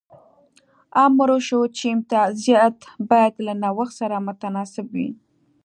[1.03, 2.77] امر وشو چې امتیازات
[3.09, 5.09] باید له نوښت سره متناسب وي.